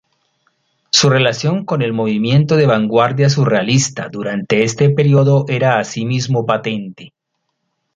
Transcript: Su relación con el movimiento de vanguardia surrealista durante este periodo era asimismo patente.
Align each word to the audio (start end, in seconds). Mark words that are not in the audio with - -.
Su 0.89 1.11
relación 1.11 1.63
con 1.63 1.83
el 1.83 1.93
movimiento 1.93 2.55
de 2.57 2.65
vanguardia 2.65 3.29
surrealista 3.29 4.09
durante 4.09 4.63
este 4.63 4.89
periodo 4.89 5.45
era 5.47 5.77
asimismo 5.77 6.43
patente. 6.43 7.13